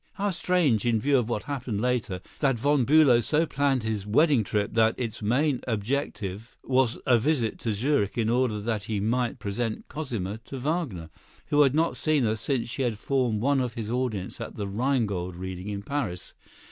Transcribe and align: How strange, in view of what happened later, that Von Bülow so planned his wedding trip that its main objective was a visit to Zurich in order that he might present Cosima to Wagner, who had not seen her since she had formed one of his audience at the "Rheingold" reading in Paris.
How 0.13 0.31
strange, 0.31 0.83
in 0.83 0.99
view 0.99 1.15
of 1.19 1.29
what 1.29 1.43
happened 1.43 1.79
later, 1.79 2.21
that 2.39 2.57
Von 2.57 2.87
Bülow 2.87 3.21
so 3.23 3.45
planned 3.45 3.83
his 3.83 4.03
wedding 4.03 4.43
trip 4.43 4.73
that 4.73 4.95
its 4.97 5.21
main 5.21 5.61
objective 5.67 6.57
was 6.63 6.97
a 7.05 7.19
visit 7.19 7.59
to 7.59 7.71
Zurich 7.71 8.17
in 8.17 8.27
order 8.27 8.59
that 8.59 8.85
he 8.85 8.99
might 8.99 9.37
present 9.37 9.87
Cosima 9.89 10.39
to 10.45 10.57
Wagner, 10.57 11.11
who 11.49 11.61
had 11.61 11.75
not 11.75 11.95
seen 11.95 12.23
her 12.23 12.35
since 12.35 12.67
she 12.67 12.81
had 12.81 12.97
formed 12.97 13.41
one 13.41 13.61
of 13.61 13.75
his 13.75 13.91
audience 13.91 14.41
at 14.41 14.55
the 14.55 14.67
"Rheingold" 14.67 15.35
reading 15.35 15.67
in 15.67 15.83
Paris. 15.83 16.33